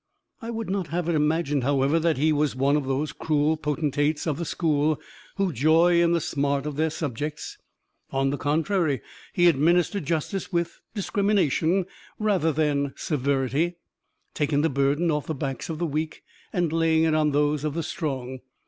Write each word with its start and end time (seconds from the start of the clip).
I 0.41 0.49
would 0.49 0.67
not 0.67 0.87
have 0.87 1.07
it 1.09 1.13
imagined, 1.13 1.61
however, 1.63 1.99
that 1.99 2.17
he 2.17 2.33
was 2.33 2.55
one 2.55 2.75
of 2.75 2.87
those 2.87 3.11
cruel 3.13 3.55
potentates 3.55 4.25
of 4.25 4.39
the 4.39 4.45
school 4.45 4.99
who 5.35 5.53
joy 5.53 6.01
in 6.01 6.11
the 6.11 6.19
smart 6.19 6.65
of 6.65 6.75
their 6.75 6.89
subjects; 6.89 7.59
on 8.09 8.31
the 8.31 8.37
contrary, 8.37 9.01
he 9.31 9.47
administered 9.47 10.05
justice 10.07 10.51
with 10.51 10.81
discrimination 10.95 11.85
rather 12.17 12.51
than 12.51 12.93
severity, 12.95 13.75
taking 14.33 14.63
the 14.63 14.69
burden 14.71 15.11
off 15.11 15.27
the 15.27 15.35
backs 15.35 15.69
of 15.69 15.77
the 15.77 15.85
weak 15.85 16.23
and 16.51 16.73
laying 16.73 17.03
it 17.03 17.13
on 17.13 17.29
those 17.29 17.63
of 17.63 17.75
the 17.75 17.83
strong. 17.83 18.39